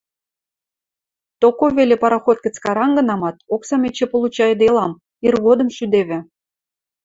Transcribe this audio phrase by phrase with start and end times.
[1.41, 4.91] –Токо веле пароход гӹц карангынамат, оксам эче получайыделам,
[5.27, 6.19] иргодым шӱдевӹ...